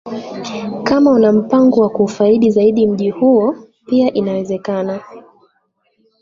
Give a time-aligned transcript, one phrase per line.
[0.83, 3.55] Kama una mpango wa kuufaidi zaidi mji huo
[3.85, 5.01] pia inawezekana